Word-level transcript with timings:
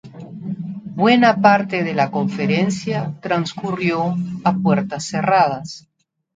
Buena 1.01 1.39
parte 1.43 1.83
de 1.83 1.93
la 1.93 2.09
conferencia 2.09 3.13
transcurrió 3.21 4.15
a 4.43 4.55
puertas 4.57 5.05
cerradas. 5.05 5.87